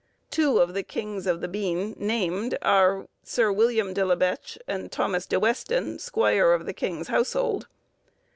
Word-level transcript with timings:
Two 0.31 0.57
of 0.57 0.73
the 0.73 0.81
kings 0.81 1.27
of 1.27 1.41
the 1.41 1.47
bean 1.47 1.93
named, 1.95 2.57
are, 2.63 3.07
Sir 3.23 3.51
William 3.51 3.93
de 3.93 4.03
la 4.03 4.15
Bech, 4.15 4.57
and 4.67 4.91
Thomas 4.91 5.27
de 5.27 5.39
Weston, 5.39 5.99
squire 5.99 6.53
of 6.53 6.65
the 6.65 6.73
king's 6.73 7.09
household. 7.09 7.67